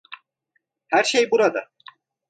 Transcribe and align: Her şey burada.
Her 0.87 1.03
şey 1.03 1.31
burada. 1.31 1.69